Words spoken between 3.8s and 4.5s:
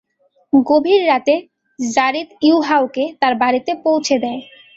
পৌঁছে দেয়।